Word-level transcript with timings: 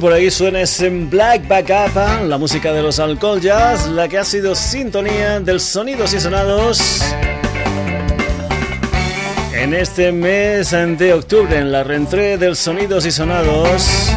Por 0.00 0.12
ahí 0.12 0.30
suena 0.30 0.60
ese 0.60 0.88
Black 0.88 1.46
Backup, 1.46 1.96
¿eh? 1.96 2.26
la 2.26 2.36
música 2.36 2.72
de 2.72 2.82
los 2.82 2.98
Alcohol 2.98 3.40
Jazz, 3.40 3.88
la 3.88 4.08
que 4.08 4.18
ha 4.18 4.24
sido 4.24 4.54
sintonía 4.54 5.40
del 5.40 5.60
Sonidos 5.60 6.12
y 6.12 6.20
Sonados. 6.20 7.02
En 9.54 9.72
este 9.72 10.10
mes 10.12 10.70
de 10.70 11.12
octubre, 11.12 11.58
en 11.58 11.70
la 11.70 11.84
reentré 11.84 12.36
del 12.38 12.56
Sonidos 12.56 13.06
y 13.06 13.10
Sonados, 13.10 14.10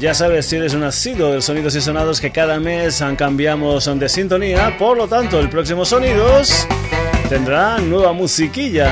ya 0.00 0.14
sabes 0.14 0.46
si 0.46 0.56
eres 0.56 0.74
un 0.74 0.82
asiduo 0.82 1.30
del 1.30 1.42
Sonidos 1.42 1.74
y 1.76 1.80
Sonados 1.80 2.20
que 2.20 2.30
cada 2.30 2.58
mes 2.58 3.02
cambiamos 3.16 3.86
de 3.98 4.08
sintonía, 4.08 4.76
por 4.78 4.96
lo 4.96 5.08
tanto 5.08 5.38
el 5.40 5.48
próximo 5.50 5.84
Sonidos 5.84 6.66
tendrá 7.28 7.78
nueva 7.78 8.12
musiquilla 8.12 8.90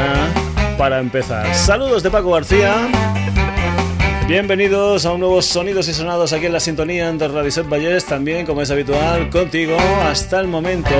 para 0.76 0.98
empezar. 0.98 1.54
Saludos 1.54 2.02
de 2.02 2.10
Paco 2.10 2.32
García. 2.32 3.25
Bienvenidos 4.28 5.06
a 5.06 5.12
un 5.12 5.20
nuevo 5.20 5.40
Sonidos 5.40 5.86
y 5.86 5.94
Sonados 5.94 6.32
aquí 6.32 6.46
en 6.46 6.52
la 6.52 6.58
sintonía 6.58 7.12
de 7.12 7.28
Radio 7.28 7.48
Set 7.48 7.68
también 8.08 8.44
como 8.44 8.60
es 8.60 8.72
habitual 8.72 9.30
contigo 9.30 9.76
hasta 10.02 10.40
el 10.40 10.48
momento 10.48 10.90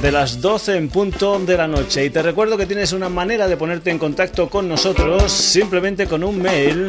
de 0.00 0.10
las 0.10 0.40
12 0.40 0.78
en 0.78 0.88
punto 0.88 1.38
de 1.40 1.58
la 1.58 1.68
noche. 1.68 2.06
Y 2.06 2.10
te 2.10 2.22
recuerdo 2.22 2.56
que 2.56 2.64
tienes 2.64 2.94
una 2.94 3.10
manera 3.10 3.48
de 3.48 3.58
ponerte 3.58 3.90
en 3.90 3.98
contacto 3.98 4.48
con 4.48 4.66
nosotros 4.66 5.30
simplemente 5.30 6.06
con 6.06 6.24
un 6.24 6.40
mail 6.40 6.88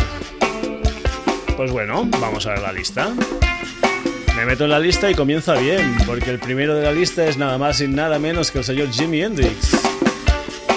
Pues 1.59 1.73
bueno, 1.73 2.07
vamos 2.21 2.47
a 2.47 2.51
ver 2.51 2.61
la 2.61 2.71
lista. 2.71 3.09
Me 4.37 4.45
meto 4.45 4.63
en 4.63 4.69
la 4.69 4.79
lista 4.79 5.11
y 5.11 5.13
comienza 5.13 5.55
bien, 5.55 5.97
porque 6.05 6.29
el 6.29 6.39
primero 6.39 6.73
de 6.73 6.83
la 6.83 6.93
lista 6.93 7.25
es 7.25 7.35
nada 7.35 7.57
más 7.57 7.81
y 7.81 7.87
nada 7.89 8.17
menos 8.17 8.49
que 8.49 8.59
el 8.59 8.63
señor 8.63 8.89
Jimi 8.91 9.21
Hendrix. 9.21 9.77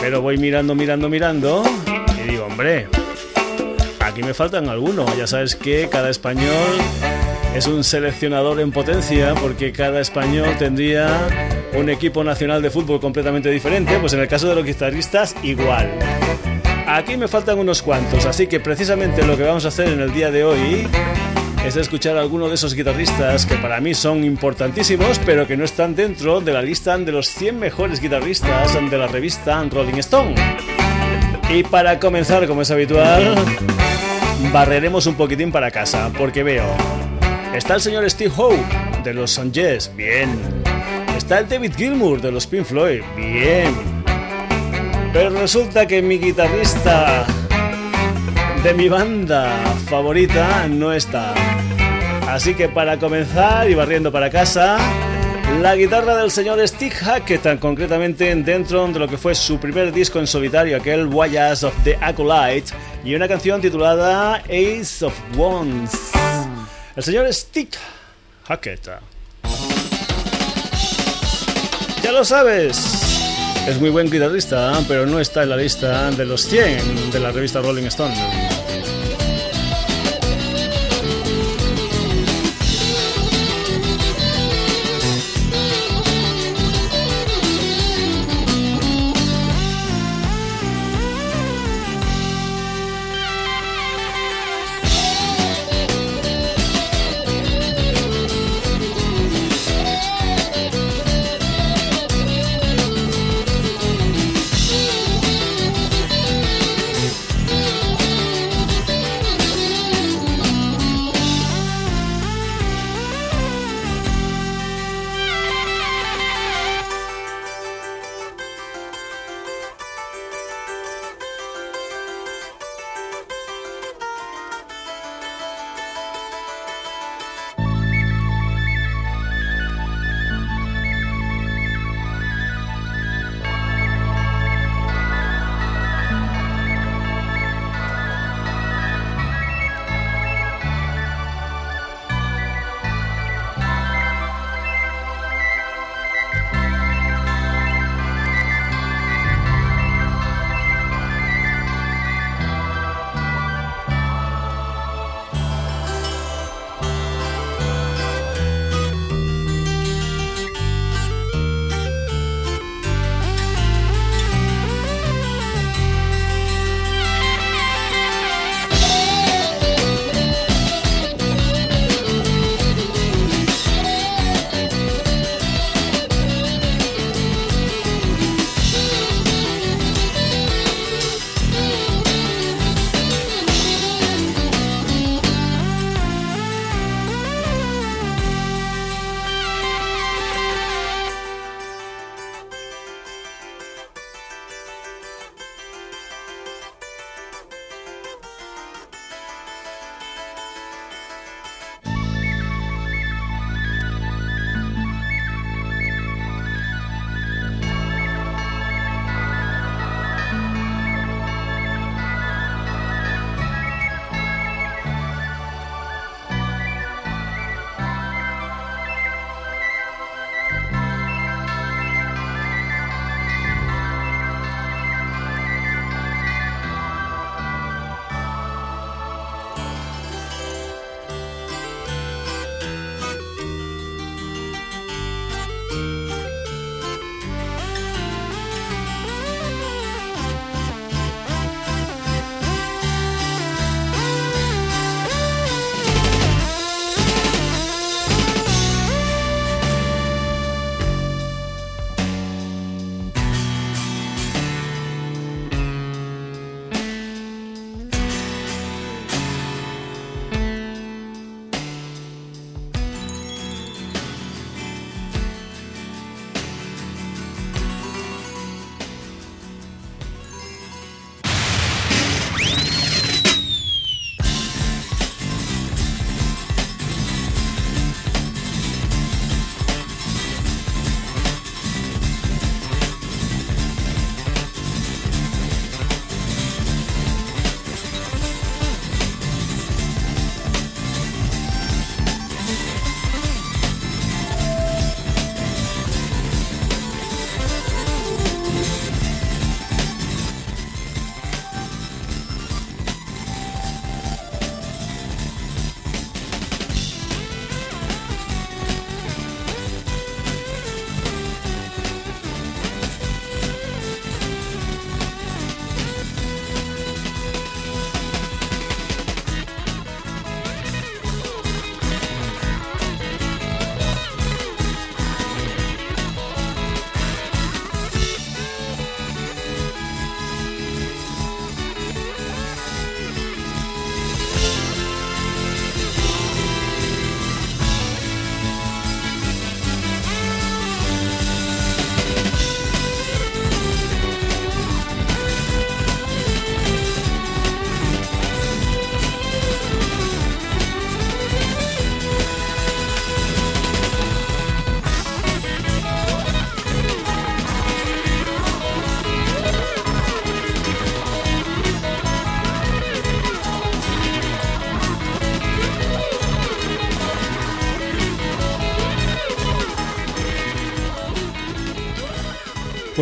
Pero 0.01 0.21
voy 0.23 0.39
mirando, 0.39 0.75
mirando, 0.75 1.09
mirando 1.09 1.63
y 2.19 2.31
digo, 2.31 2.47
hombre, 2.47 2.89
aquí 4.01 4.25
me 4.25 4.35
faltan 4.35 4.69
algunos. 4.69 5.17
Ya 5.17 5.29
sabes 5.29 5.55
que 5.55 5.89
cada 5.89 6.11
español 6.11 6.51
es 7.55 7.69
un 7.69 7.85
seleccionador 7.85 8.59
en 8.59 8.73
potencia, 8.73 9.37
porque 9.37 9.71
cada 9.71 10.01
español 10.01 10.57
tendría 10.59 11.17
un 11.75 11.91
equipo 11.91 12.25
nacional 12.25 12.61
de 12.61 12.71
fútbol 12.71 12.99
completamente 12.99 13.51
diferente, 13.51 14.01
pues 14.01 14.15
en 14.15 14.19
el 14.19 14.27
caso 14.27 14.49
de 14.49 14.57
los 14.57 14.65
guitarristas 14.65 15.37
igual. 15.45 15.97
Aquí 16.93 17.17
me 17.17 17.27
faltan 17.27 17.59
unos 17.59 17.81
cuantos, 17.81 18.27
así 18.27 18.47
que 18.47 18.61
precisamente 18.61 19.27
lo 19.27 19.35
que 19.35 19.45
vamos 19.45 19.65
a 19.65 19.69
hacer 19.69 19.89
en 19.89 20.01
el 20.01 20.13
día 20.13 20.31
de 20.31 20.45
hoy 20.45 20.87
es 21.65 21.75
escuchar 21.77 22.19
a 22.19 22.21
alguno 22.21 22.49
de 22.49 22.55
esos 22.55 22.75
guitarristas 22.75 23.47
que 23.47 23.55
para 23.55 23.81
mí 23.81 23.95
son 23.95 24.23
importantísimos, 24.25 25.19
pero 25.25 25.47
que 25.47 25.57
no 25.57 25.65
están 25.65 25.95
dentro 25.95 26.43
de 26.43 26.53
la 26.53 26.61
lista 26.61 26.99
de 26.99 27.11
los 27.11 27.29
100 27.29 27.59
mejores 27.59 27.99
guitarristas 27.99 28.75
de 28.75 28.99
la 28.99 29.07
revista 29.07 29.65
Rolling 29.71 30.01
Stone. 30.01 30.35
Y 31.49 31.63
para 31.63 31.99
comenzar, 31.99 32.47
como 32.47 32.61
es 32.61 32.71
habitual, 32.71 33.37
barreremos 34.53 35.07
un 35.07 35.15
poquitín 35.15 35.51
para 35.51 35.71
casa, 35.71 36.11
porque 36.19 36.43
veo. 36.43 36.67
Está 37.55 37.77
el 37.77 37.81
señor 37.81 38.11
Steve 38.11 38.35
Howe 38.37 38.63
de 39.03 39.15
los 39.15 39.31
Sun 39.31 39.51
bien. 39.97 40.39
Está 41.17 41.39
el 41.39 41.49
David 41.49 41.73
Gilmour 41.75 42.21
de 42.21 42.33
los 42.33 42.47
Pink 42.47 42.67
Floyd, 42.67 43.01
bien. 43.17 43.92
Pero 45.13 45.31
resulta 45.31 45.87
que 45.87 46.01
mi 46.01 46.19
guitarrista 46.19 47.27
de 48.63 48.75
mi 48.75 48.89
banda 48.89 49.51
favorita 49.89 50.67
no 50.69 50.93
está. 50.93 51.35
Así 52.29 52.55
que 52.55 52.69
para 52.69 52.99
comenzar 52.99 53.69
y 53.69 53.75
barriendo 53.75 54.11
para 54.11 54.31
casa, 54.31 54.79
la 55.61 55.77
guitarra 55.77 56.17
del 56.17 56.31
señor 56.31 56.67
Steve 56.67 56.95
Hackett, 56.95 57.59
concretamente 57.61 58.35
dentro 58.37 58.87
de 58.89 58.99
lo 58.99 59.07
que 59.07 59.19
fue 59.19 59.35
su 59.35 59.59
primer 59.59 59.93
disco 59.93 60.19
en 60.19 60.27
solitario, 60.27 60.77
aquel 60.77 61.07
Voyage 61.07 61.67
of 61.67 61.75
the 61.85 61.99
Acolyte, 62.01 62.73
y 63.05 63.15
una 63.15 63.29
canción 63.29 63.61
titulada 63.61 64.37
Ace 64.47 65.05
of 65.05 65.15
Wands. 65.37 66.13
El 66.97 67.03
señor 67.03 67.33
Steve 67.35 67.71
Hackett. 68.45 68.89
Ya 72.03 72.13
lo 72.13 72.25
sabes. 72.25 73.32
Es 73.67 73.81
muy 73.81 73.91
buen 73.91 74.11
guitarrista, 74.11 74.73
pero 74.89 75.07
no 75.07 75.21
está 75.21 75.45
en 75.45 75.51
la 75.51 75.57
lista 75.57 76.11
de 76.11 76.27
los 76.27 76.43
100 76.43 77.13
de 77.13 77.21
la 77.21 77.31
revista 77.31 77.61
Rolling 77.61 77.85
Stone. 77.85 78.52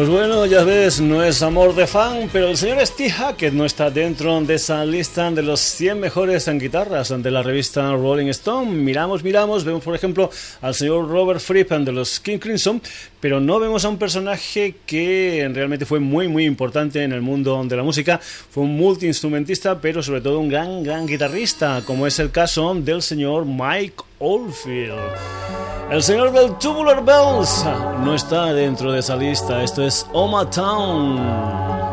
Pues 0.00 0.08
bueno, 0.08 0.46
ya 0.46 0.64
ves, 0.64 0.98
no 0.98 1.22
es 1.22 1.42
amor 1.42 1.74
de 1.74 1.86
fan, 1.86 2.30
pero 2.32 2.48
el 2.48 2.56
señor 2.56 2.78
Steve 2.86 3.10
Hackett 3.10 3.52
no 3.52 3.66
está 3.66 3.90
dentro 3.90 4.40
de 4.40 4.54
esa 4.54 4.82
lista 4.86 5.30
de 5.30 5.42
los 5.42 5.60
100 5.60 6.00
mejores 6.00 6.48
en 6.48 6.58
guitarras 6.58 7.10
de 7.22 7.30
la 7.30 7.42
revista 7.42 7.92
Rolling 7.92 8.28
Stone. 8.28 8.70
Miramos, 8.70 9.22
miramos, 9.22 9.62
vemos 9.62 9.84
por 9.84 9.94
ejemplo 9.94 10.30
al 10.62 10.74
señor 10.74 11.06
Robert 11.06 11.40
Fripp 11.40 11.70
de 11.70 11.92
los 11.92 12.18
King 12.18 12.38
Crimson, 12.38 12.80
pero 13.20 13.40
no 13.40 13.60
vemos 13.60 13.84
a 13.84 13.90
un 13.90 13.98
personaje 13.98 14.76
que 14.86 15.46
realmente 15.52 15.84
fue 15.84 16.00
muy, 16.00 16.28
muy 16.28 16.46
importante 16.46 17.04
en 17.04 17.12
el 17.12 17.20
mundo 17.20 17.62
de 17.62 17.76
la 17.76 17.82
música. 17.82 18.18
Fue 18.22 18.62
un 18.62 18.78
multiinstrumentista, 18.78 19.82
pero 19.82 20.02
sobre 20.02 20.22
todo 20.22 20.38
un 20.38 20.48
gran, 20.48 20.82
gran 20.82 21.06
guitarrista, 21.06 21.82
como 21.84 22.06
es 22.06 22.18
el 22.20 22.30
caso 22.30 22.74
del 22.74 23.02
señor 23.02 23.44
Mike 23.44 23.96
Oldfield. 24.18 25.79
El 25.90 26.04
señor 26.04 26.30
del 26.30 26.56
Tubular 26.56 27.04
Bells 27.04 27.64
no 28.04 28.14
está 28.14 28.54
dentro 28.54 28.92
de 28.92 29.00
esa 29.00 29.16
lista. 29.16 29.64
Esto 29.64 29.84
es 29.84 30.06
Oma 30.12 30.48
Town. 30.48 31.89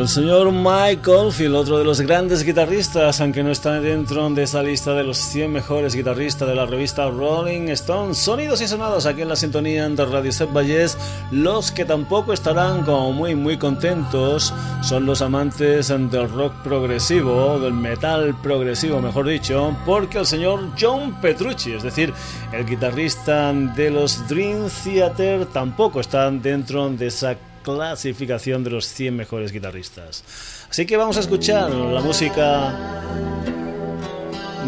El 0.00 0.08
señor 0.08 0.50
Mike 0.50 1.10
Oldfield, 1.10 1.54
otro 1.54 1.76
de 1.76 1.84
los 1.84 2.00
grandes 2.00 2.42
guitarristas, 2.42 3.20
aunque 3.20 3.42
no 3.42 3.50
está 3.50 3.82
dentro 3.82 4.30
de 4.30 4.44
esa 4.44 4.62
lista 4.62 4.94
de 4.94 5.04
los 5.04 5.18
100 5.18 5.52
mejores 5.52 5.94
guitarristas 5.94 6.48
de 6.48 6.54
la 6.54 6.64
revista 6.64 7.10
Rolling 7.10 7.68
Stone. 7.68 8.14
Sonidos 8.14 8.62
y 8.62 8.66
sonados 8.66 9.04
aquí 9.04 9.20
en 9.20 9.28
la 9.28 9.36
sintonía 9.36 9.86
de 9.86 10.04
Radio 10.06 10.32
Set 10.32 10.50
Valles. 10.54 10.96
Los 11.30 11.70
que 11.70 11.84
tampoco 11.84 12.32
estarán 12.32 12.82
como 12.84 13.12
muy 13.12 13.34
muy 13.34 13.58
contentos 13.58 14.54
son 14.82 15.04
los 15.04 15.20
amantes 15.20 15.88
del 15.88 16.30
rock 16.30 16.54
progresivo, 16.64 17.60
del 17.60 17.74
metal 17.74 18.34
progresivo, 18.42 19.02
mejor 19.02 19.28
dicho, 19.28 19.76
porque 19.84 20.16
el 20.16 20.26
señor 20.26 20.60
John 20.80 21.20
Petrucci, 21.20 21.72
es 21.72 21.82
decir, 21.82 22.14
el 22.52 22.64
guitarrista 22.64 23.52
de 23.52 23.90
los 23.90 24.26
Dream 24.28 24.70
Theater, 24.82 25.44
tampoco 25.44 26.00
está 26.00 26.30
dentro 26.30 26.88
de 26.88 27.08
esa 27.08 27.36
clasificación 27.62 28.64
de 28.64 28.70
los 28.70 28.86
100 28.86 29.16
mejores 29.16 29.52
guitarristas. 29.52 30.24
Así 30.70 30.86
que 30.86 30.96
vamos 30.96 31.16
a 31.16 31.20
escuchar 31.20 31.70
la 31.70 32.00
música 32.00 32.74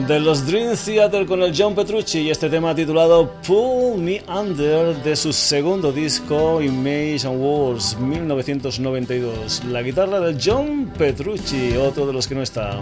de 0.07 0.21
los 0.21 0.47
Dream 0.47 0.75
Theater 0.77 1.27
con 1.27 1.43
el 1.43 1.55
John 1.57 1.75
Petrucci 1.75 2.21
y 2.21 2.31
este 2.31 2.49
tema 2.49 2.75
titulado 2.75 3.31
Pull 3.47 3.99
Me 3.99 4.23
Under 4.27 4.97
de 4.97 5.15
su 5.15 5.33
segundo 5.33 5.93
disco 5.93 6.61
Image 6.61 7.27
and 7.27 7.41
Wars 7.41 7.97
1992. 7.99 9.65
La 9.67 9.83
guitarra 9.83 10.19
del 10.21 10.39
John 10.43 10.91
Petrucci, 10.97 11.77
otro 11.77 12.07
de 12.07 12.13
los 12.13 12.27
que 12.27 12.35
no 12.35 12.43
está. 12.43 12.81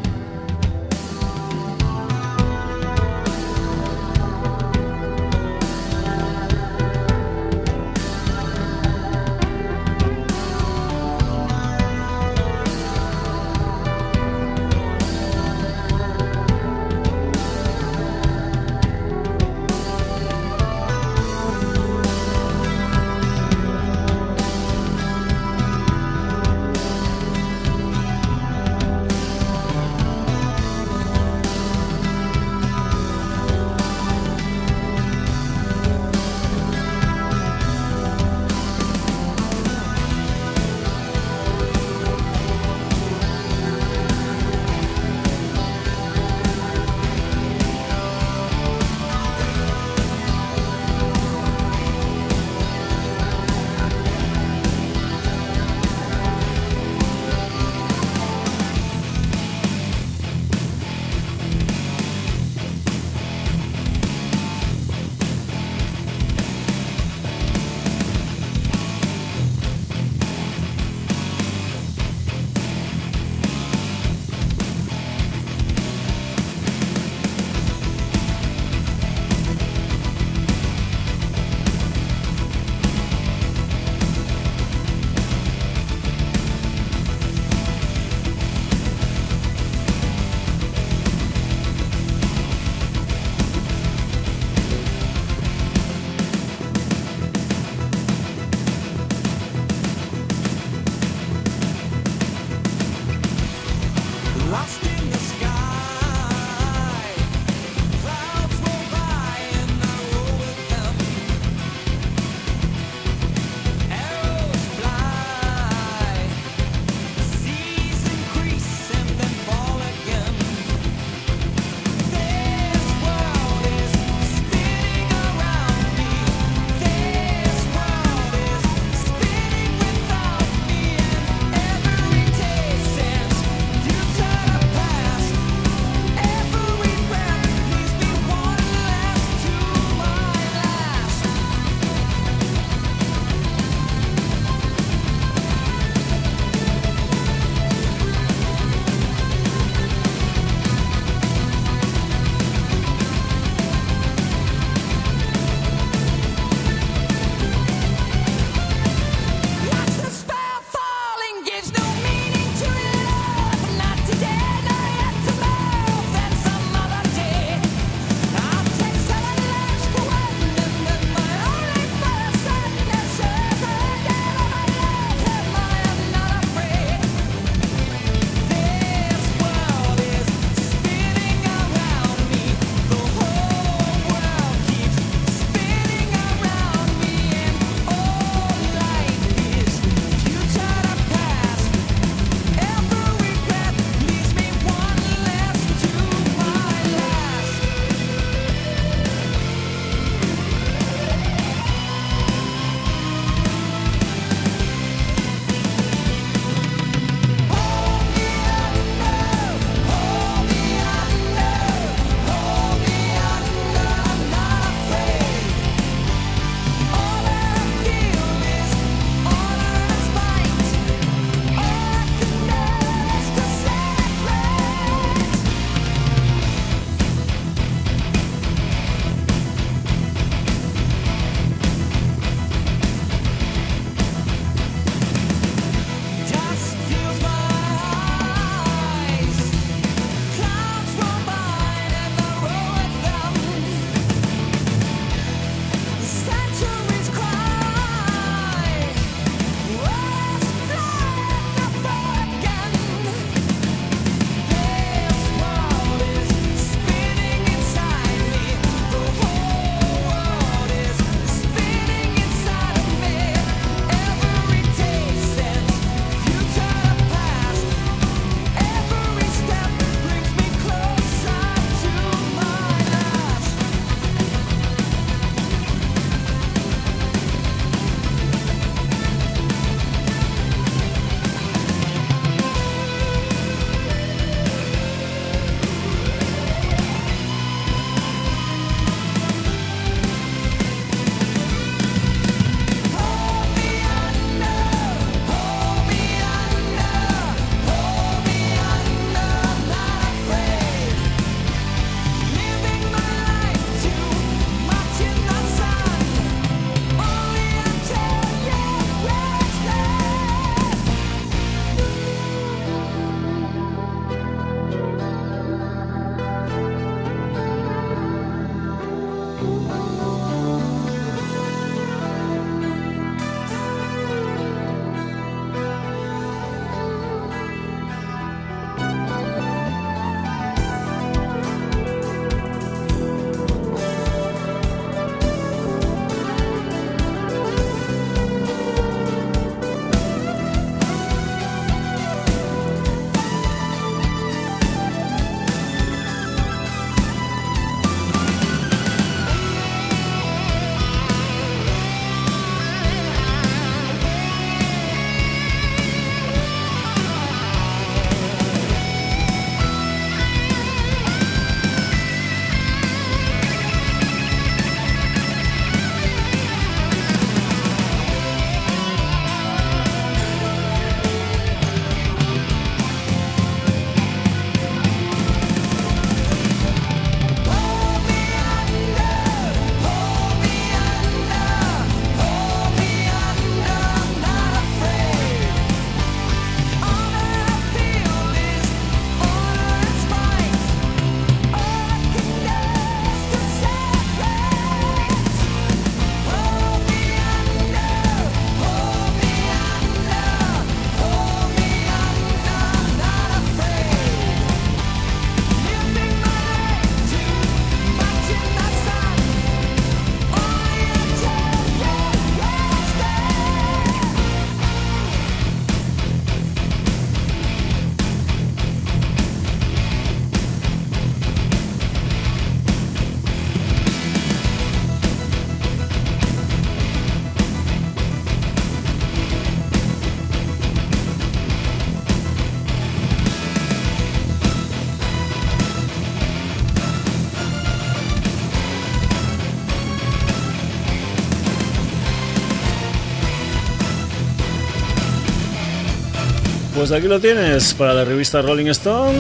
Pues 446.81 446.93
aquí 446.93 447.09
lo 447.09 447.21
tienes, 447.21 447.75
para 447.75 447.93
la 447.93 448.07
revista 448.07 448.41
Rolling 448.41 448.69
Stone. 448.69 449.13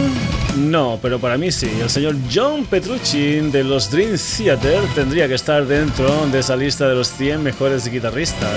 No, 0.56 0.98
pero 1.02 1.18
para 1.18 1.36
mí 1.36 1.52
sí. 1.52 1.70
El 1.78 1.90
señor 1.90 2.16
John 2.34 2.64
Petrucci 2.64 3.50
de 3.50 3.62
los 3.62 3.90
Dream 3.90 4.16
Theater 4.16 4.80
tendría 4.94 5.28
que 5.28 5.34
estar 5.34 5.66
dentro 5.66 6.26
de 6.28 6.38
esa 6.38 6.56
lista 6.56 6.88
de 6.88 6.94
los 6.94 7.08
100 7.08 7.42
mejores 7.42 7.86
guitarristas. 7.86 8.48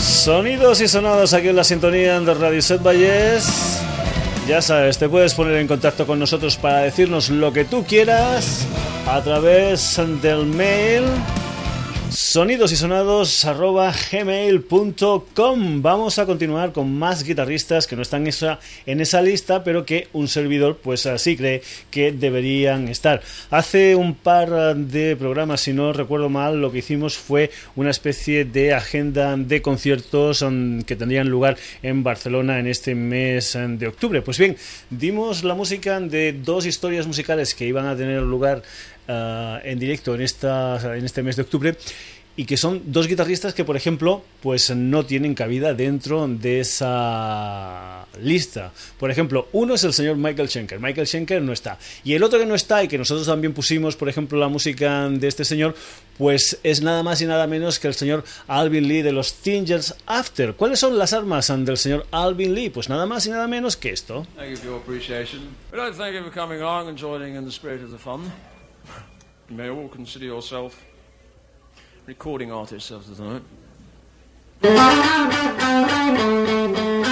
Sonidos 0.00 0.80
y 0.80 0.88
sonados 0.88 1.34
aquí 1.34 1.48
en 1.48 1.56
la 1.56 1.64
sintonía 1.64 2.18
de 2.18 2.32
Radio 2.32 2.62
Set 2.62 2.82
Valles. 2.82 3.82
Ya 4.48 4.62
sabes, 4.62 4.96
te 4.96 5.10
puedes 5.10 5.34
poner 5.34 5.56
en 5.56 5.68
contacto 5.68 6.06
con 6.06 6.18
nosotros 6.18 6.56
para 6.56 6.78
decirnos 6.78 7.28
lo 7.28 7.52
que 7.52 7.66
tú 7.66 7.84
quieras 7.84 8.66
a 9.06 9.20
través 9.20 10.00
del 10.22 10.46
mail 10.46 11.04
Sonidos 12.36 12.70
y 12.70 12.76
sonados 12.76 13.46
gmail.com 14.12 15.80
Vamos 15.80 16.18
a 16.18 16.26
continuar 16.26 16.72
con 16.72 16.92
más 16.92 17.24
guitarristas 17.24 17.86
que 17.86 17.96
no 17.96 18.02
están 18.02 18.26
en 18.26 19.00
esa, 19.00 19.22
lista, 19.22 19.64
pero 19.64 19.86
que 19.86 20.08
un 20.12 20.28
servidor 20.28 20.76
pues 20.82 21.06
así 21.06 21.34
cree 21.34 21.62
que 21.90 22.12
deberían 22.12 22.88
estar. 22.88 23.22
Hace 23.48 23.96
un 23.96 24.14
par 24.14 24.76
de 24.76 25.16
programas, 25.16 25.62
si 25.62 25.72
no 25.72 25.94
recuerdo 25.94 26.28
mal, 26.28 26.60
lo 26.60 26.70
que 26.70 26.80
hicimos 26.80 27.16
fue 27.16 27.50
una 27.74 27.88
especie 27.88 28.44
de 28.44 28.74
agenda 28.74 29.34
de 29.38 29.62
conciertos 29.62 30.42
um, 30.42 30.82
que 30.82 30.94
tendrían 30.94 31.30
lugar 31.30 31.56
en 31.82 32.02
Barcelona 32.02 32.58
en 32.58 32.66
este 32.66 32.94
mes 32.94 33.54
um, 33.54 33.78
de 33.78 33.88
octubre. 33.88 34.20
Pues 34.20 34.36
bien, 34.36 34.58
dimos 34.90 35.42
la 35.42 35.54
música 35.54 35.98
de 36.00 36.34
dos 36.34 36.66
historias 36.66 37.06
musicales 37.06 37.54
que 37.54 37.64
iban 37.66 37.86
a 37.86 37.96
tener 37.96 38.20
lugar 38.20 38.62
uh, 39.08 39.56
en 39.64 39.78
directo 39.78 40.14
en, 40.14 40.20
esta, 40.20 40.98
en 40.98 41.06
este 41.06 41.22
mes 41.22 41.36
de 41.36 41.42
octubre 41.42 41.74
y 42.36 42.44
que 42.44 42.58
son 42.58 42.82
dos 42.86 43.08
guitarristas 43.08 43.54
que, 43.54 43.64
por 43.64 43.76
ejemplo, 43.76 44.22
pues 44.42 44.70
no 44.74 45.06
tienen 45.06 45.34
cabida 45.34 45.72
dentro 45.72 46.28
de 46.28 46.60
esa 46.60 48.06
lista. 48.22 48.72
Por 48.98 49.10
ejemplo, 49.10 49.48
uno 49.52 49.74
es 49.74 49.84
el 49.84 49.94
señor 49.94 50.16
Michael 50.16 50.48
Schenker. 50.48 50.78
Michael 50.78 51.06
Schenker 51.06 51.40
no 51.40 51.52
está. 51.52 51.78
Y 52.04 52.12
el 52.12 52.22
otro 52.22 52.38
que 52.38 52.44
no 52.44 52.54
está 52.54 52.84
y 52.84 52.88
que 52.88 52.98
nosotros 52.98 53.26
también 53.26 53.54
pusimos, 53.54 53.96
por 53.96 54.08
ejemplo, 54.10 54.38
la 54.38 54.48
música 54.48 55.08
de 55.08 55.26
este 55.26 55.46
señor, 55.46 55.74
pues 56.18 56.58
es 56.62 56.82
nada 56.82 57.02
más 57.02 57.22
y 57.22 57.26
nada 57.26 57.46
menos 57.46 57.78
que 57.78 57.88
el 57.88 57.94
señor 57.94 58.22
Alvin 58.48 58.86
Lee 58.86 59.02
de 59.02 59.12
los 59.12 59.34
Thingers 59.34 59.94
After. 60.06 60.54
¿Cuáles 60.54 60.78
son 60.78 60.98
las 60.98 61.14
armas 61.14 61.46
del 61.48 61.78
señor 61.78 62.06
Alvin 62.10 62.54
Lee? 62.54 62.68
Pues 62.68 62.90
nada 62.90 63.06
más 63.06 63.26
y 63.26 63.30
nada 63.30 63.46
menos 63.46 63.76
que 63.76 63.90
esto. 63.90 64.26
Recording 72.06 72.52
artists 72.52 72.92
of 72.92 73.16
the 73.16 73.42
night. 74.62 75.42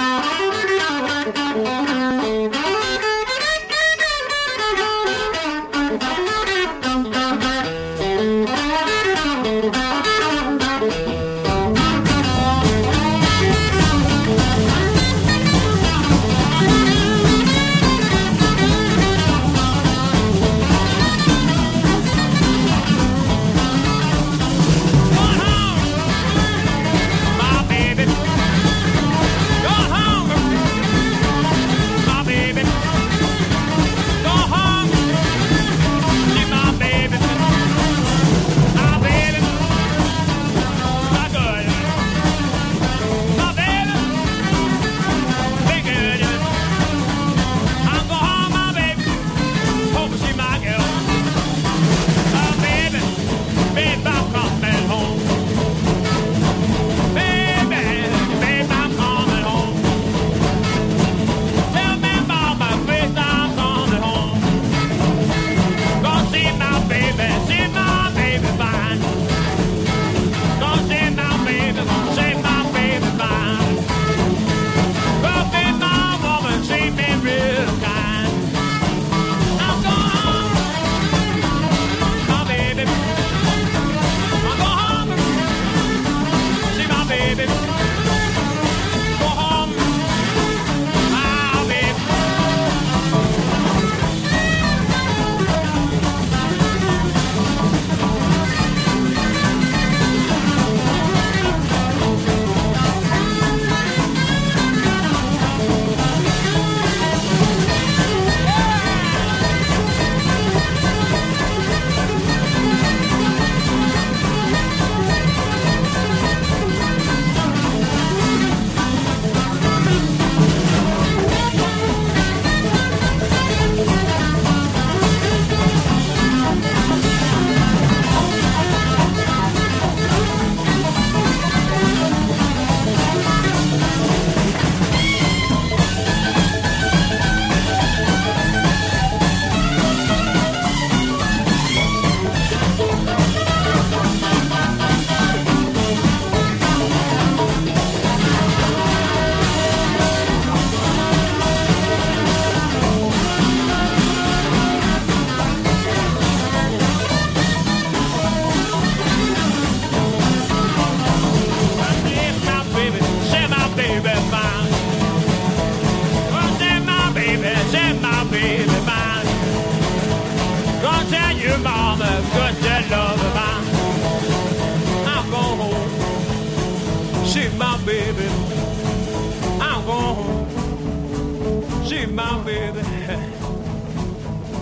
She's 181.87 182.07
my 182.07 182.43
baby. 182.43 182.81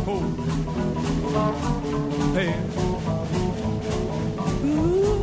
Oh, 0.05 0.23
hey. 2.33 2.53
Ooh. 4.65 5.13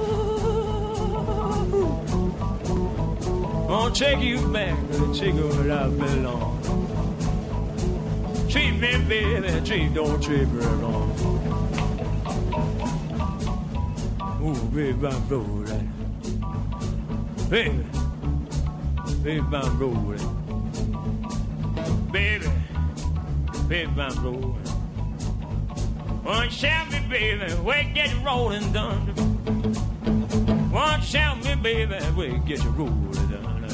I'll 3.68 3.90
take 3.90 4.20
you 4.20 4.40
back 4.48 4.78
to 4.78 4.96
the 4.96 5.14
chicken 5.14 5.48
where 5.50 5.72
I 5.78 5.88
belong. 5.90 6.56
Treat 8.48 8.72
me, 8.80 8.96
baby, 9.06 9.60
treat, 9.66 9.92
don't 9.92 10.22
treat 10.22 10.48
me 10.48 10.64
wrong. 10.64 11.10
Ooh, 14.42 14.64
baby, 14.74 15.06
I'm 15.06 15.28
rolling. 15.28 15.92
Baby, 17.50 17.84
baby, 19.22 19.54
I'm 19.54 19.78
rolling. 19.78 20.39
One 26.24 26.50
shout 26.50 26.90
me, 26.90 27.00
baby, 27.08 27.54
we 27.64 27.84
get 27.94 28.12
rolling 28.24 28.72
done. 28.72 29.06
One 30.72 31.00
shout 31.02 31.44
me, 31.44 31.54
baby, 31.54 31.98
we 32.16 32.38
get 32.46 32.62
you 32.64 32.70
rolling 32.70 33.28
done. 33.28 33.66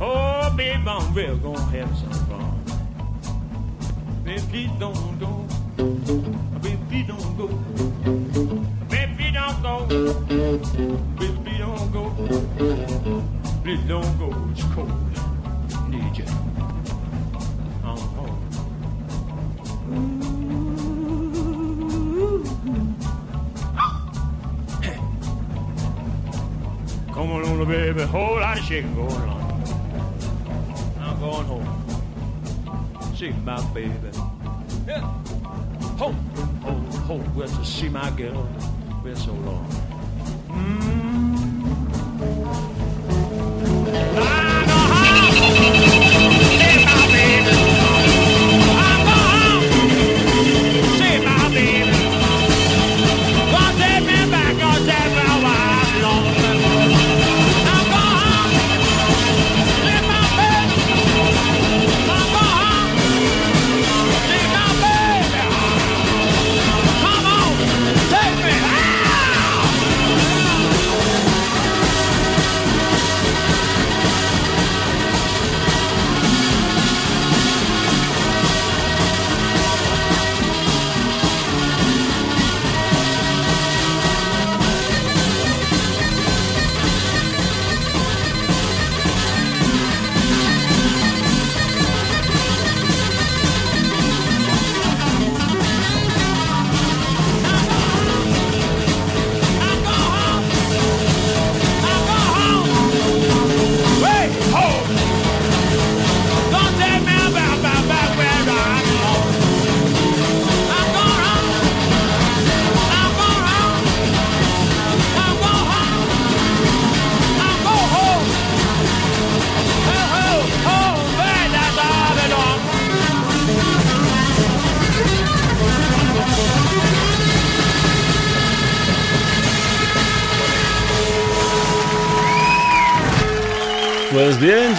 Oh, 0.00 0.52
baby, 0.56 0.82
I'm 0.86 1.14
real 1.14 1.36
gonna 1.38 1.60
have 1.60 1.98
some 1.98 2.12
fun. 2.28 2.54
Baby, 4.24 4.70
don't 4.78 5.18
go. 5.18 5.46
Baby, 6.60 7.04
don't 7.06 7.36
go. 7.36 7.48
Baby, 8.88 9.30
don't 9.32 9.62
go. 9.62 9.86
Baby, 11.18 11.58
don't 11.58 11.92
go. 11.92 12.10
Please 13.62 13.84
don't 13.88 14.18
go. 14.18 14.32
It's 14.52 14.64
cold. 14.74 15.13
Home. 17.84 18.40
Come 27.12 27.30
on, 27.30 27.42
little 27.42 27.66
baby, 27.66 28.02
whole 28.02 28.40
lot 28.40 28.58
of 28.58 28.64
shaking 28.64 28.94
going 28.96 29.12
on. 29.12 29.62
I'm 31.00 31.20
going 31.20 31.46
home. 31.46 31.64
See 33.14 33.30
my 33.44 33.60
baby. 33.72 33.92
Yeah. 34.88 35.00
Home, 35.98 36.16
home, 36.62 36.84
home. 37.06 37.34
Well, 37.36 37.46
to 37.46 37.64
see 37.64 37.88
my 37.88 38.10
girl. 38.10 38.48
Been 39.04 39.14
so 39.14 39.32
long. 39.32 39.68
Mm. 40.48 41.04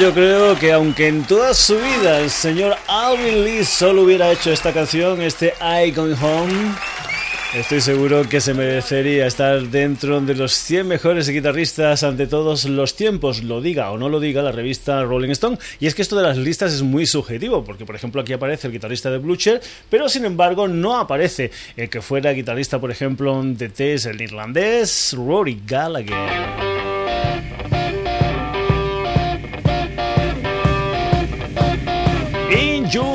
Yo 0.05 0.13
creo 0.13 0.59
que 0.59 0.71
aunque 0.71 1.07
en 1.07 1.23
toda 1.23 1.55
su 1.55 1.77
vida 1.77 2.19
el 2.19 2.29
señor 2.29 2.75
Alvin 2.87 3.43
Lee 3.43 3.65
solo 3.65 4.03
hubiera 4.03 4.31
hecho 4.31 4.51
esta 4.51 4.71
canción, 4.71 5.19
este 5.19 5.55
I 5.59 5.89
Going 5.89 6.13
Home, 6.21 6.75
estoy 7.55 7.81
seguro 7.81 8.29
que 8.29 8.39
se 8.39 8.53
merecería 8.53 9.25
estar 9.25 9.59
dentro 9.63 10.21
de 10.21 10.35
los 10.35 10.51
100 10.51 10.87
mejores 10.87 11.27
guitarristas 11.27 12.03
ante 12.03 12.27
todos 12.27 12.65
los 12.65 12.95
tiempos, 12.95 13.43
lo 13.43 13.61
diga 13.61 13.89
o 13.89 13.97
no 13.97 14.07
lo 14.07 14.19
diga 14.19 14.43
la 14.43 14.51
revista 14.51 15.01
Rolling 15.01 15.31
Stone. 15.31 15.57
Y 15.79 15.87
es 15.87 15.95
que 15.95 16.03
esto 16.03 16.15
de 16.15 16.23
las 16.23 16.37
listas 16.37 16.71
es 16.71 16.83
muy 16.83 17.07
subjetivo, 17.07 17.63
porque 17.63 17.85
por 17.87 17.95
ejemplo 17.95 18.21
aquí 18.21 18.33
aparece 18.33 18.67
el 18.67 18.73
guitarrista 18.73 19.09
de 19.09 19.17
Blucher, 19.17 19.59
pero 19.89 20.07
sin 20.07 20.25
embargo 20.25 20.67
no 20.67 20.99
aparece 20.99 21.49
el 21.77 21.89
que 21.89 22.03
fuera 22.03 22.29
guitarrista, 22.31 22.79
por 22.79 22.91
ejemplo, 22.91 23.41
de 23.43 23.69
Tess, 23.69 24.05
el 24.05 24.21
irlandés 24.21 25.15
Rory 25.17 25.63
Gallagher. 25.65 26.64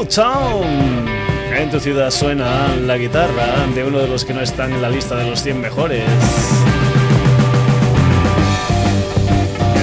In 0.01 0.07
Your 0.07 0.15
Town. 0.15 1.07
En 1.55 1.71
tu 1.71 1.79
ciudad 1.79 2.11
suena 2.11 2.75
la 2.87 2.97
guitarra 2.97 3.67
de 3.75 3.85
uno 3.85 3.99
de 3.99 4.09
los 4.09 4.25
que 4.25 4.33
no 4.33 4.41
están 4.41 4.73
en 4.73 4.81
la 4.81 4.89
lista 4.89 5.15
de 5.17 5.29
los 5.29 5.43
100 5.43 5.61
mejores. 5.61 6.05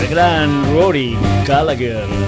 El 0.01 0.07
gran 0.07 0.73
Rory 0.73 1.15
Gallagher. 1.45 2.26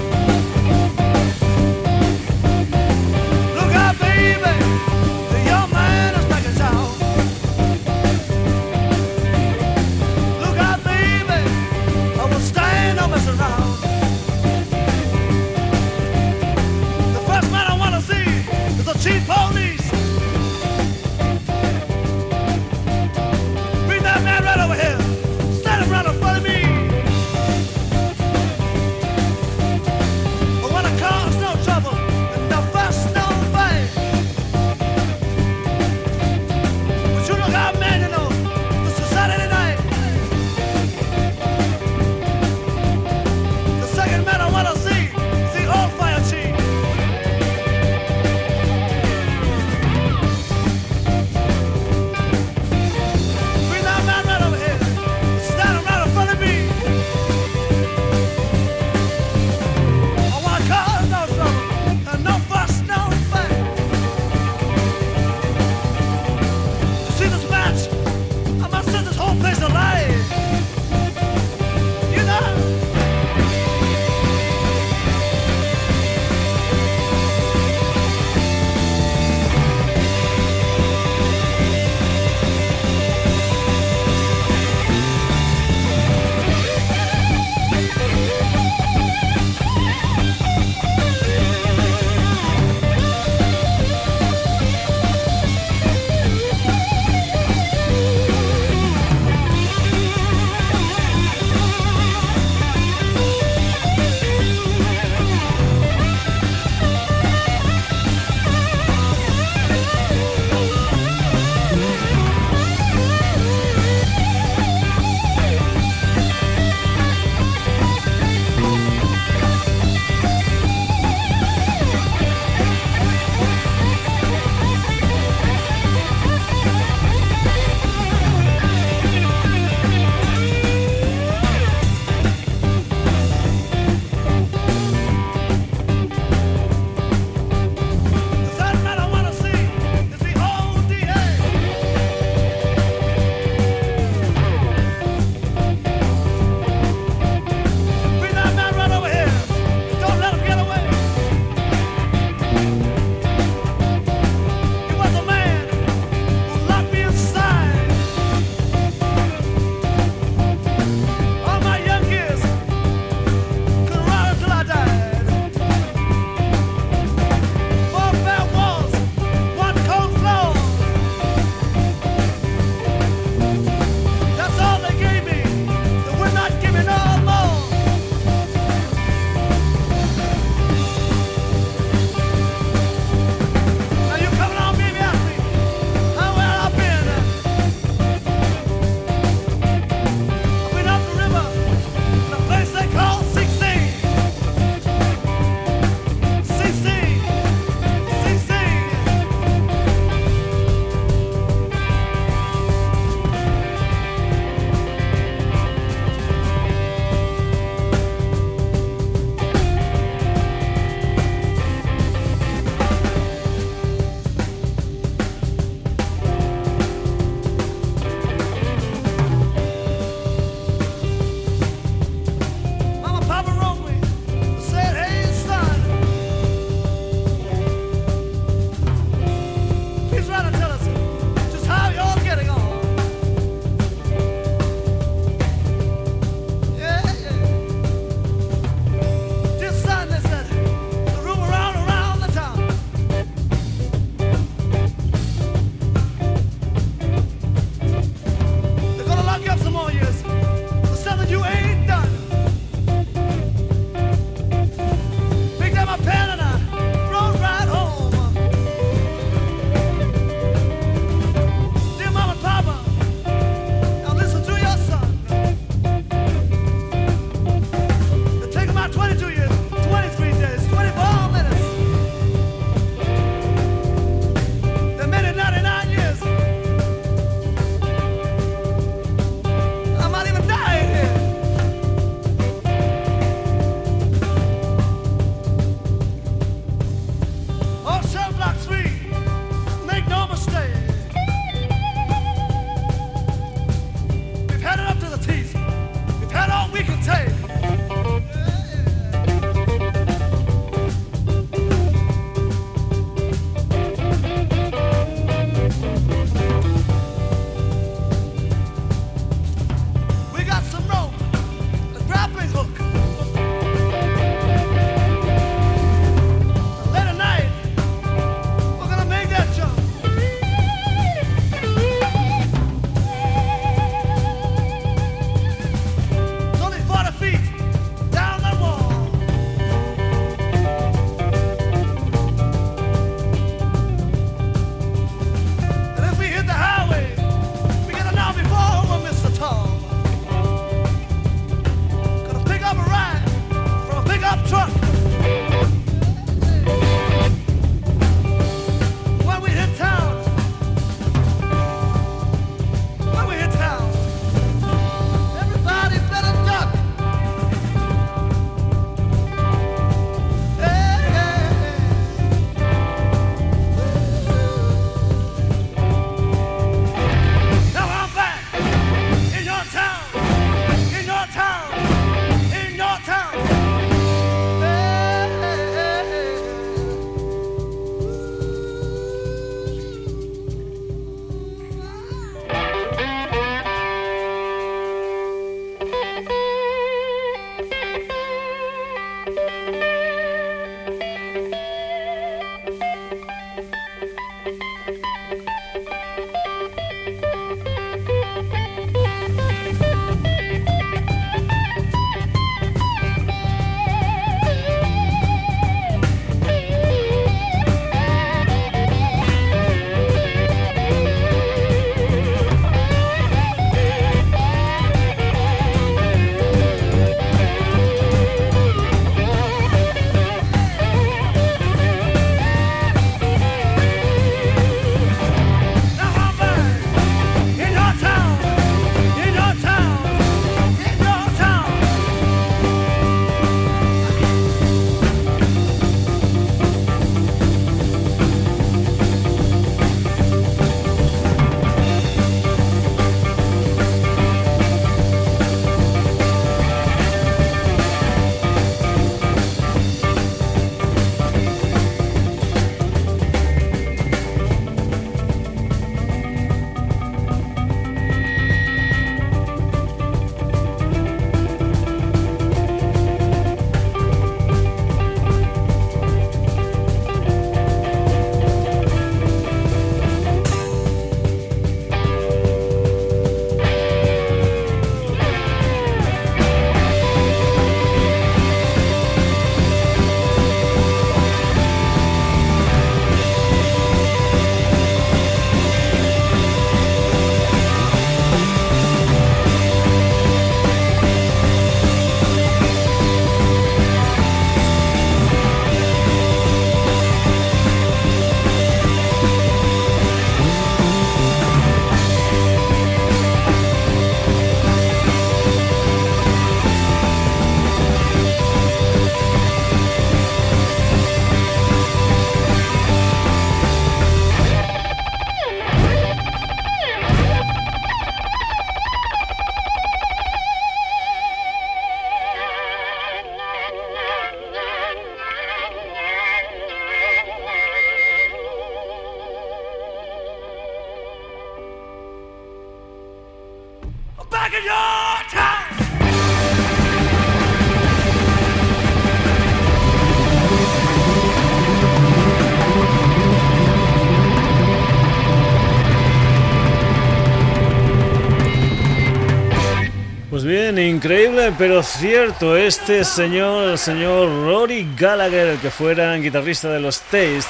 Pero 551.58 551.82
cierto, 551.82 552.56
este 552.56 553.04
señor, 553.04 553.70
el 553.70 553.78
señor 553.78 554.28
Rory 554.44 554.86
Gallagher, 554.96 555.48
el 555.48 555.58
que 555.58 555.70
fuera 555.70 556.14
guitarrista 556.16 556.68
de 556.68 556.80
los 556.80 557.00
Taste, 557.00 557.44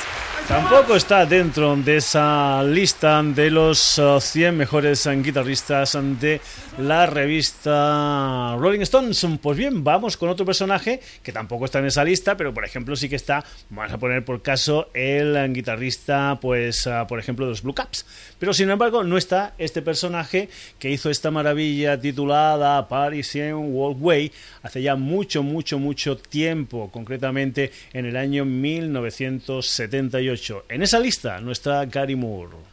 tampoco 0.48 0.96
está 0.96 1.26
dentro 1.26 1.74
de 1.76 1.96
esa 1.96 2.62
lista 2.62 3.22
de 3.22 3.50
los 3.50 4.00
100 4.20 4.54
uh, 4.54 4.56
mejores 4.56 5.08
guitarristas 5.22 5.98
de 6.20 6.40
la 6.80 7.06
revista 7.06 8.56
Rolling 8.58 8.80
Stones. 8.80 9.26
Pues 9.42 9.58
bien, 9.58 9.84
vamos 9.84 10.16
con 10.16 10.28
otro 10.28 10.46
personaje 10.46 11.00
que 11.22 11.32
tampoco 11.32 11.64
está 11.64 11.78
en 11.78 11.86
esa 11.86 12.04
lista, 12.04 12.36
pero 12.36 12.52
por 12.54 12.64
ejemplo 12.64 12.96
sí 12.96 13.08
que 13.08 13.16
está, 13.16 13.44
vamos 13.68 13.92
a 13.92 13.98
poner 13.98 14.24
por 14.24 14.42
caso, 14.42 14.88
el 14.94 15.52
guitarrista, 15.52 16.38
pues 16.40 16.86
uh, 16.86 17.06
por 17.08 17.18
ejemplo, 17.18 17.46
de 17.46 17.50
los 17.50 17.62
Blue 17.62 17.74
Caps. 17.74 18.06
Pero 18.38 18.52
sin 18.52 18.70
embargo 18.70 19.02
no 19.04 19.16
está 19.16 19.54
este 19.58 19.82
personaje 19.82 20.48
que 20.78 20.90
hizo 20.90 21.10
esta 21.10 21.30
maravilla 21.30 22.00
titulada 22.00 22.88
Parisian 22.88 23.74
Walkway 23.74 24.32
hace 24.62 24.82
ya 24.82 24.96
mucho, 24.96 25.42
mucho, 25.42 25.78
mucho 25.78 26.16
tiempo, 26.16 26.90
concretamente 26.90 27.72
en 27.92 28.06
el 28.06 28.16
año 28.16 28.44
1978. 28.44 30.64
En 30.68 30.82
esa 30.82 31.00
lista 31.00 31.40
no 31.40 31.52
está 31.52 31.84
Gary 31.86 32.16
Moore. 32.16 32.69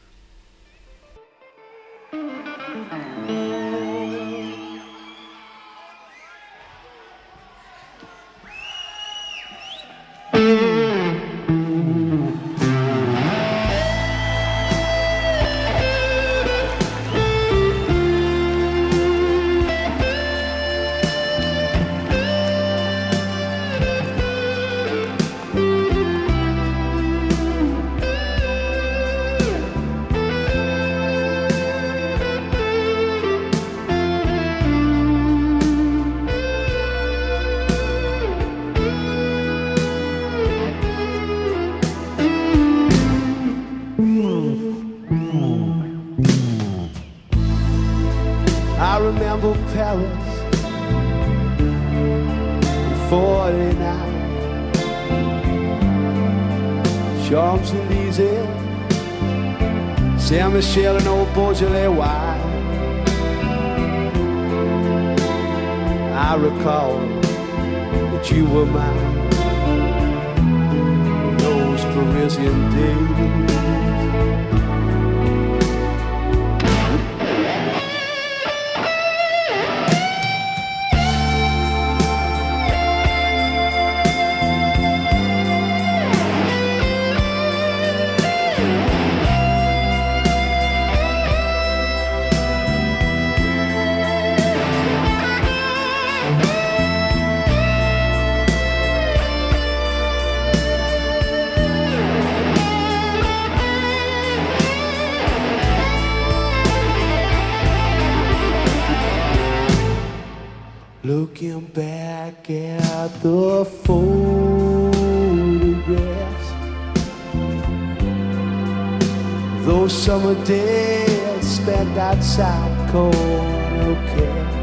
Summer 119.90 120.36
days 120.44 121.48
spent 121.48 121.98
outside 121.98 122.90
corner 122.90 123.96
cast. 124.08 124.58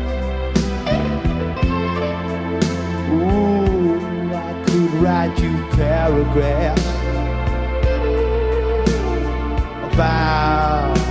Ooh, 3.10 4.34
I 4.34 4.62
could 4.66 4.92
write 5.02 5.38
you 5.40 5.56
paragraphs 5.76 6.86
about 9.92 11.03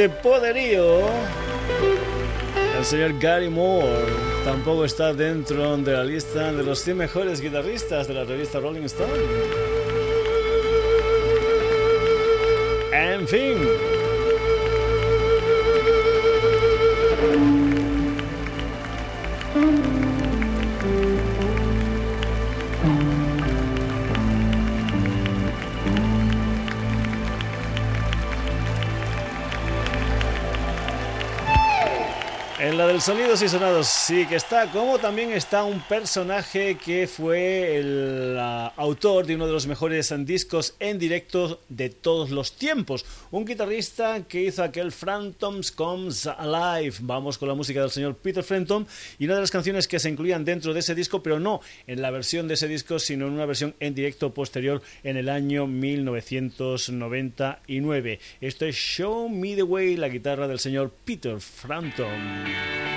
este 0.00 0.08
poderío. 0.22 1.00
El 2.78 2.84
señor 2.86 3.18
Gary 3.18 3.50
Moore 3.50 4.06
tampoco 4.44 4.86
está 4.86 5.12
dentro 5.12 5.76
de 5.76 5.92
la 5.92 6.04
lista 6.04 6.52
de 6.52 6.62
los 6.62 6.78
100 6.78 6.96
mejores 6.96 7.42
guitarristas 7.42 8.08
de 8.08 8.14
la 8.14 8.24
revista 8.24 8.60
Rolling 8.60 8.84
Stone. 8.84 9.12
En 12.92 13.28
fin. 13.28 13.58
Sonidos 33.00 33.40
y 33.40 33.48
Sonados 33.48 33.86
sí 33.86 34.26
que 34.26 34.34
está, 34.36 34.70
como 34.70 34.98
también 34.98 35.32
está 35.32 35.64
un 35.64 35.80
personaje 35.80 36.76
que 36.76 37.06
fue 37.06 37.78
el 37.78 38.38
autor 38.38 39.24
de 39.24 39.36
uno 39.36 39.46
de 39.46 39.54
los 39.54 39.66
mejores 39.66 40.12
discos 40.26 40.74
en 40.78 40.98
directo 40.98 41.62
de 41.70 41.88
todos 41.88 42.28
los 42.30 42.52
tiempos. 42.52 43.06
Un 43.30 43.46
guitarrista 43.46 44.24
que 44.28 44.42
hizo 44.42 44.62
aquel 44.62 44.92
Phantoms 44.92 45.72
Comes 45.72 46.26
Alive. 46.26 46.96
Vamos 47.00 47.38
con 47.38 47.48
la 47.48 47.54
música 47.54 47.80
del 47.80 47.90
señor 47.90 48.16
Peter 48.16 48.44
Frampton 48.44 48.86
y 49.18 49.24
una 49.24 49.36
de 49.36 49.40
las 49.40 49.50
canciones 49.50 49.88
que 49.88 49.98
se 49.98 50.10
incluían 50.10 50.44
dentro 50.44 50.74
de 50.74 50.80
ese 50.80 50.94
disco, 50.94 51.22
pero 51.22 51.40
no 51.40 51.62
en 51.86 52.02
la 52.02 52.10
versión 52.10 52.48
de 52.48 52.54
ese 52.54 52.68
disco, 52.68 52.98
sino 52.98 53.28
en 53.28 53.32
una 53.32 53.46
versión 53.46 53.74
en 53.80 53.94
directo 53.94 54.34
posterior 54.34 54.82
en 55.04 55.16
el 55.16 55.30
año 55.30 55.66
1999. 55.66 58.20
Esto 58.42 58.66
es 58.66 58.76
Show 58.76 59.30
Me 59.30 59.54
the 59.54 59.62
Way, 59.62 59.96
la 59.96 60.08
guitarra 60.08 60.46
del 60.48 60.58
señor 60.58 60.92
Peter 61.04 61.40
Frampton. 61.40 62.89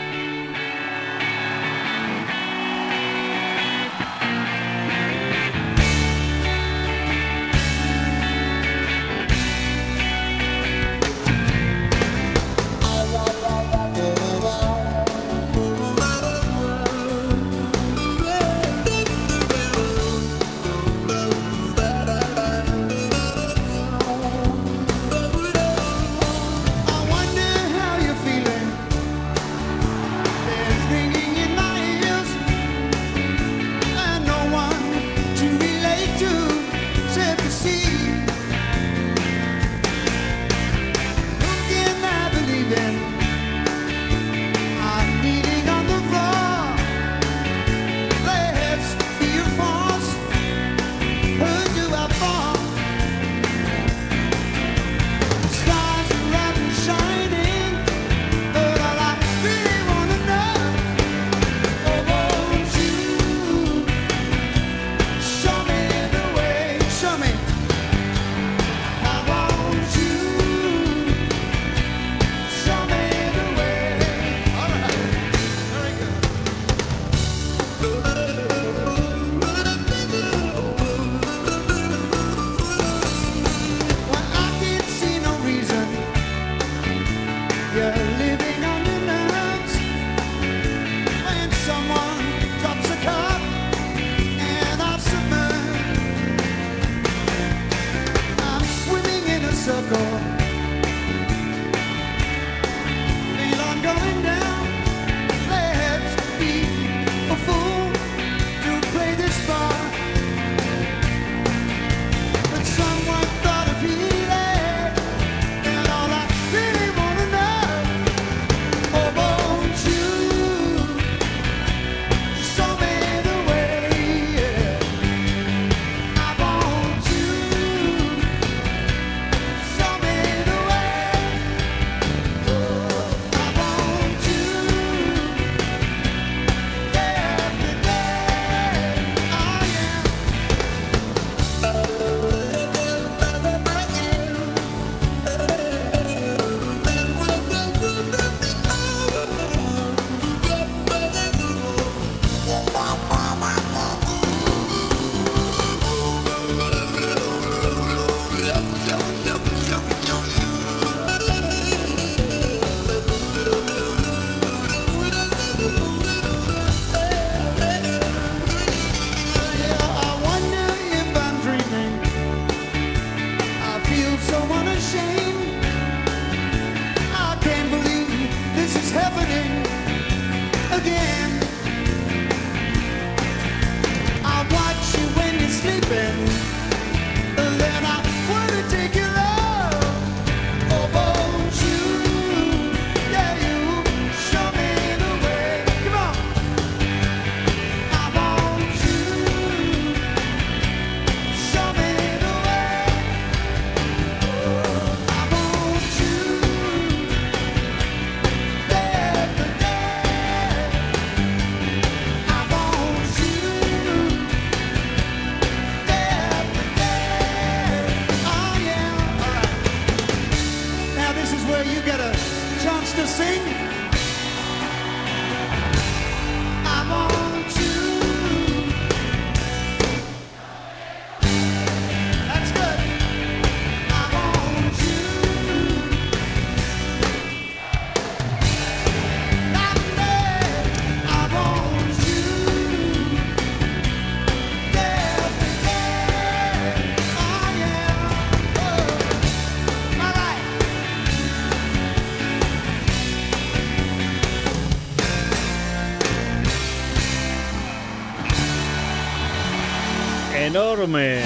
Enorme. 260.46 261.22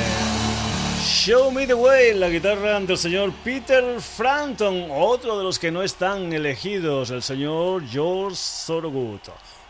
Show 1.04 1.52
Me 1.52 1.66
the 1.66 1.74
Way, 1.74 2.14
la 2.16 2.30
guitarra 2.30 2.80
del 2.80 2.98
señor 2.98 3.32
Peter 3.44 4.00
Frampton, 4.00 4.88
otro 4.92 5.38
de 5.38 5.44
los 5.44 5.58
que 5.58 5.72
no 5.72 5.82
están 5.82 6.32
elegidos, 6.34 7.10
el 7.12 7.22
señor 7.22 7.84
George 7.88 8.38
Thorogood. 8.66 9.22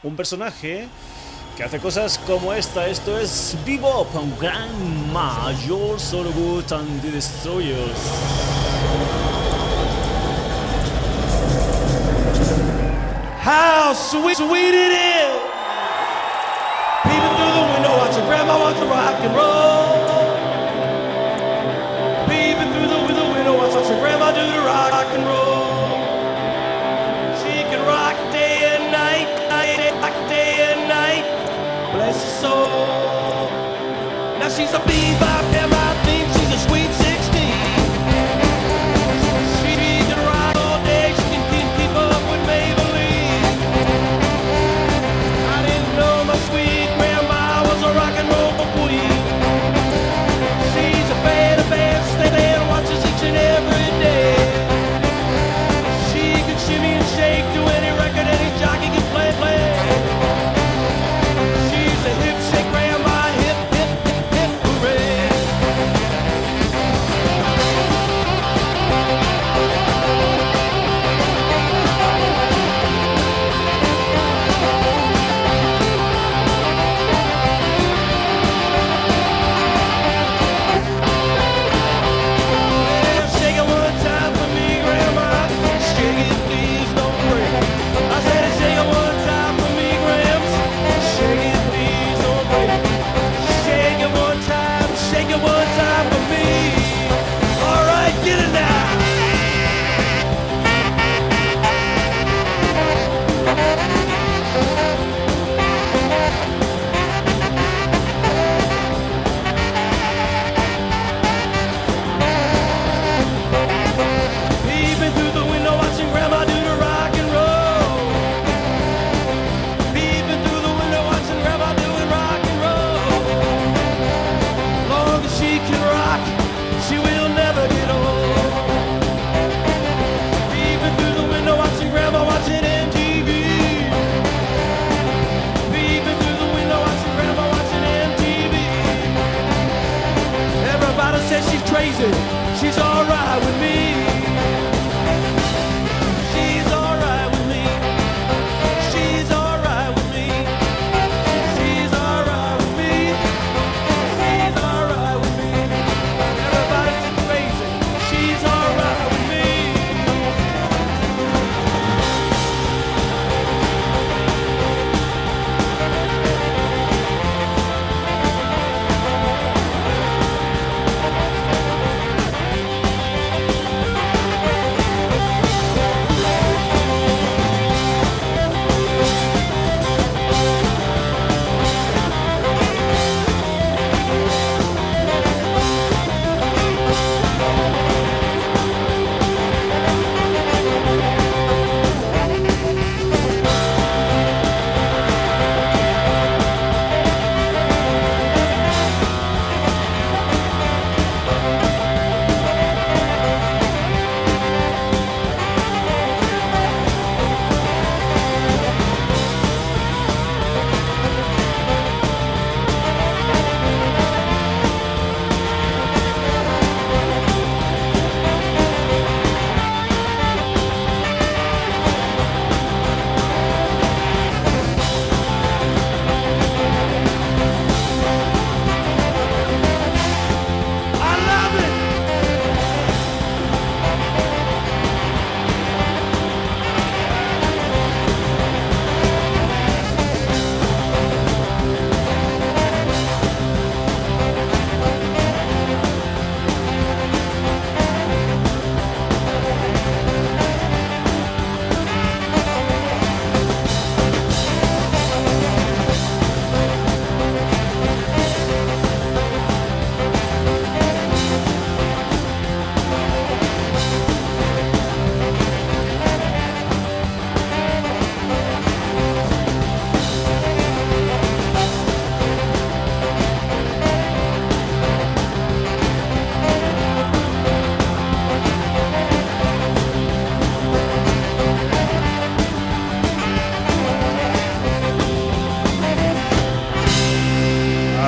Un 0.04 0.16
personaje 0.16 0.88
que 1.56 1.64
hace 1.64 1.80
cosas 1.80 2.20
como 2.20 2.54
esta. 2.54 2.88
Esto 2.88 3.18
es 3.18 3.56
Bebop, 3.66 4.14
un 4.16 4.38
gran 4.38 5.12
mayor 5.12 5.98
Thorogood 6.00 6.72
and 6.72 7.02
the 7.02 7.12
Destroyers. 7.12 7.98
How 13.44 13.94
sweet, 13.94 14.38
sweet 14.38 14.74
it 14.74 14.92
is. 14.92 15.37
Grandma 18.28 18.60
watch 18.60 18.80
the 18.80 18.86
rock 18.86 19.20
and 19.24 19.34
roll. 19.40 20.36
Peeping 22.28 22.72
through 22.74 22.90
the, 22.92 23.00
the 23.22 23.28
window, 23.34 23.56
watching 23.58 24.00
grandma 24.04 24.32
do 24.36 24.44
the 24.44 24.62
rock, 24.68 24.92
rock 24.92 25.12
and 25.16 25.26
roll. 25.32 25.88
She 27.40 27.64
can 27.70 27.82
rock 27.88 28.18
day 28.34 28.76
and 28.76 28.92
night, 28.92 29.30
night, 29.48 29.94
rock 30.02 30.18
day 30.28 30.52
and 30.72 30.90
night. 30.90 31.26
Bless 31.94 32.18
her 32.26 32.34
soul. 32.44 33.48
Now 34.40 34.50
she's 34.50 34.74
a 34.74 34.80
bebop, 34.80 35.37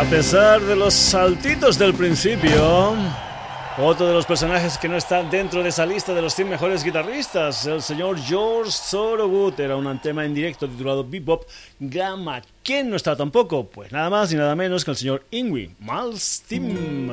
pesar 0.09 0.59
de 0.61 0.75
los 0.75 0.95
saltitos 0.95 1.77
del 1.77 1.93
principio, 1.93 2.95
otro 3.77 4.07
de 4.07 4.13
los 4.13 4.25
personajes 4.25 4.75
que 4.79 4.89
no 4.89 4.97
está 4.97 5.21
dentro 5.21 5.61
de 5.61 5.69
esa 5.69 5.85
lista 5.85 6.15
de 6.15 6.21
los 6.21 6.33
100 6.33 6.49
mejores 6.49 6.83
guitarristas, 6.83 7.67
el 7.67 7.83
señor 7.83 8.19
George 8.19 8.71
Thorogood, 8.89 9.59
era 9.59 9.75
un 9.75 9.99
tema 9.99 10.25
en 10.25 10.33
directo 10.33 10.67
titulado 10.67 11.07
Bebop 11.07 11.43
Gamma. 11.79 12.41
¿Quién 12.63 12.89
no 12.89 12.95
está 12.95 13.15
tampoco? 13.15 13.65
Pues 13.67 13.91
nada 13.91 14.09
más 14.09 14.33
y 14.33 14.35
nada 14.35 14.55
menos 14.55 14.83
que 14.83 14.91
el 14.91 14.97
señor 14.97 15.25
Ingrid 15.29 15.69
Malmsteen. 15.79 17.11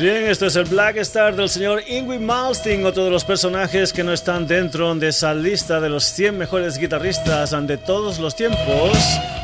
Bien, 0.00 0.26
esto 0.26 0.46
es 0.46 0.56
el 0.56 0.64
Black 0.64 0.96
Star 0.98 1.36
del 1.36 1.48
señor 1.48 1.82
Ingrid 1.86 2.20
Malmsteen, 2.20 2.86
otro 2.86 3.04
de 3.04 3.10
los 3.10 3.24
personajes 3.24 3.92
que 3.92 4.02
no 4.02 4.12
están 4.12 4.46
dentro 4.46 4.94
de 4.94 5.08
esa 5.08 5.34
lista 5.34 5.80
de 5.80 5.88
los 5.88 6.04
100 6.04 6.38
mejores 6.38 6.78
guitarristas 6.78 7.50
de 7.66 7.76
todos 7.76 8.18
los 8.18 8.34
tiempos 8.34 8.96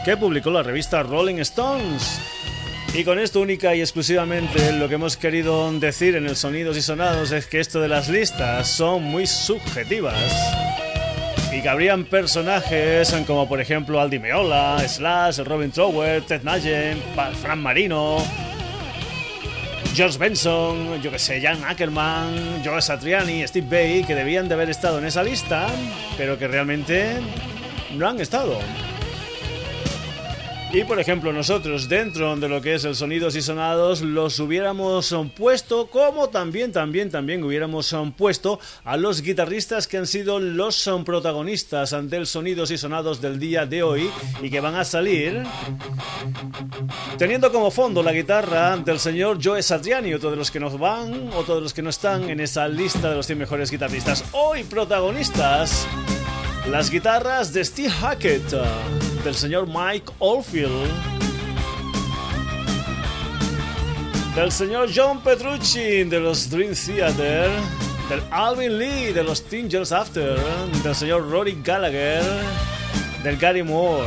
que 0.04 0.16
publicó 0.16 0.50
la 0.50 0.62
revista 0.62 1.02
Rolling 1.02 1.38
Stones. 1.38 2.20
Y 2.94 3.04
con 3.04 3.18
esto 3.18 3.40
única 3.40 3.74
y 3.74 3.80
exclusivamente 3.80 4.72
lo 4.72 4.88
que 4.88 4.94
hemos 4.94 5.16
querido 5.16 5.70
decir 5.72 6.16
en 6.16 6.26
el 6.26 6.36
Sonidos 6.36 6.76
y 6.76 6.82
Sonados 6.82 7.32
es 7.32 7.46
que 7.46 7.61
esto 7.61 7.80
de 7.80 7.88
las 7.88 8.09
listas 8.09 8.68
son 8.68 9.02
muy 9.02 9.26
subjetivas. 9.26 10.14
Y 11.52 11.61
que 11.61 11.68
habrían 11.68 12.04
personajes 12.04 13.14
como 13.26 13.48
por 13.48 13.61
ejemplo 13.61 14.00
Aldi 14.00 14.18
Meola, 14.20 14.78
Slash, 14.86 15.40
Robin 15.40 15.70
Trower, 15.70 16.22
Ted 16.22 16.42
Nugent, 16.42 17.02
Fran 17.42 17.61
Marino, 17.61 18.18
George 19.95 20.18
Benson, 20.18 21.01
yo 21.01 21.11
que 21.11 21.18
sé, 21.18 21.41
Jan 21.41 21.64
Ackerman, 21.64 22.62
Joe 22.64 22.83
Satriani, 22.83 23.47
Steve 23.47 23.66
Bay, 23.68 24.05
que 24.05 24.14
debían 24.14 24.49
de 24.49 24.55
haber 24.55 24.70
estado 24.70 24.99
en 24.99 25.07
esa 25.07 25.22
lista, 25.22 25.66
pero 26.16 26.39
que 26.39 26.49
realmente 26.49 27.16
no 27.95 28.09
han 28.09 28.20
estado. 28.20 28.59
Y 30.77 30.85
por 30.85 31.01
ejemplo, 31.01 31.33
nosotros 31.33 31.89
dentro 31.89 32.37
de 32.37 32.51
lo 32.51 32.61
que 32.61 32.74
es 32.74 32.85
el 32.85 32.95
sonidos 32.95 33.35
y 33.35 33.41
sonados 33.41 34.03
los 34.03 34.39
hubiéramos 34.41 35.16
puesto 35.35 35.87
como 35.87 36.29
también, 36.29 36.70
también, 36.70 37.11
también 37.11 37.43
hubiéramos 37.43 37.97
puesto 38.14 38.61
a 38.85 38.99
los 38.99 39.22
guitarristas 39.22 39.89
que 39.89 39.97
han 39.97 40.07
sido 40.07 40.39
los 40.39 40.87
protagonistas 41.07 41.97
del 42.11 42.27
sonidos 42.27 42.70
y 42.70 42.77
sonados 42.77 43.22
del 43.22 43.39
día 43.39 43.64
de 43.64 43.83
hoy 43.83 44.11
y 44.43 44.51
que 44.51 44.61
van 44.61 44.74
a 44.74 44.85
salir 44.85 45.45
teniendo 47.16 47.51
como 47.51 47.70
fondo 47.70 48.03
la 48.03 48.12
guitarra 48.12 48.77
del 48.77 48.99
señor 48.99 49.39
Joe 49.43 49.62
Satriani, 49.62 50.12
otro 50.12 50.31
de 50.31 50.37
los 50.37 50.51
que 50.51 50.61
nos 50.61 50.79
van, 50.79 51.31
otro 51.33 51.55
de 51.55 51.62
los 51.62 51.72
que 51.72 51.81
no 51.81 51.89
están 51.89 52.29
en 52.29 52.39
esa 52.39 52.68
lista 52.68 53.09
de 53.09 53.16
los 53.16 53.24
100 53.24 53.39
mejores 53.39 53.70
guitarristas. 53.70 54.22
Hoy 54.33 54.62
protagonistas 54.64 55.89
las 56.70 56.91
guitarras 56.91 57.55
de 57.55 57.64
Steve 57.64 57.89
Hackett, 57.89 58.43
del 59.27 59.35
señor 59.35 59.66
Mike 59.66 60.12
Oldfield, 60.20 60.89
del 64.37 64.53
señor 64.53 64.89
John 64.95 65.20
Petrucci 65.20 66.05
de 66.05 66.20
los 66.20 66.49
Dream 66.49 66.72
Theater, 66.74 67.51
del 68.09 68.22
Alvin 68.31 68.79
Lee 68.79 69.12
de 69.12 69.24
los 69.24 69.43
Tingers 69.43 69.91
After, 69.91 70.39
del 70.85 70.95
señor 70.95 71.29
Rory 71.29 71.61
Gallagher, 71.61 72.22
del 73.24 73.37
Gary 73.37 73.64
Moore, 73.64 74.07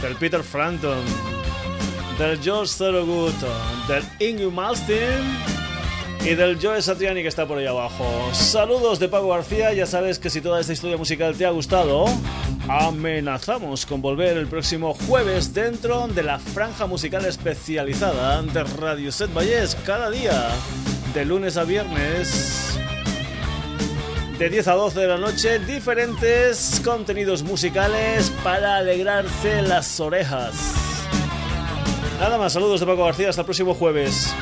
del 0.00 0.14
Peter 0.14 0.44
Frampton, 0.44 1.02
del 2.16 2.40
George 2.40 2.72
Thorogood, 2.78 3.34
del 3.88 4.04
Ingrid 4.20 4.52
Malstein 4.52 5.55
y 6.26 6.34
del 6.34 6.58
Joe 6.60 6.82
Satriani 6.82 7.22
que 7.22 7.28
está 7.28 7.46
por 7.46 7.58
ahí 7.58 7.66
abajo. 7.66 8.04
Saludos 8.32 8.98
de 8.98 9.08
Pago 9.08 9.28
García, 9.28 9.72
ya 9.72 9.86
sabes 9.86 10.18
que 10.18 10.28
si 10.28 10.40
toda 10.40 10.60
esta 10.60 10.72
historia 10.72 10.96
musical 10.96 11.36
te 11.36 11.46
ha 11.46 11.50
gustado, 11.50 12.06
amenazamos 12.68 13.86
con 13.86 14.02
volver 14.02 14.36
el 14.36 14.48
próximo 14.48 14.94
jueves 14.94 15.54
dentro 15.54 16.08
de 16.08 16.24
la 16.24 16.40
franja 16.40 16.86
musical 16.86 17.24
especializada 17.26 18.42
de 18.42 18.64
Radio 18.64 19.12
Set 19.12 19.32
Valles 19.32 19.76
cada 19.86 20.10
día, 20.10 20.48
de 21.14 21.24
lunes 21.24 21.56
a 21.56 21.62
viernes. 21.62 22.76
De 24.36 24.50
10 24.50 24.66
a 24.66 24.74
12 24.74 25.00
de 25.00 25.06
la 25.06 25.18
noche, 25.18 25.60
diferentes 25.60 26.82
contenidos 26.84 27.44
musicales 27.44 28.32
para 28.42 28.78
alegrarse 28.78 29.62
las 29.62 30.00
orejas. 30.00 30.54
Nada 32.18 32.36
más, 32.36 32.52
saludos 32.52 32.80
de 32.80 32.86
Paco 32.86 33.04
García, 33.04 33.28
hasta 33.28 33.42
el 33.42 33.46
próximo 33.46 33.74
jueves. 33.74 34.34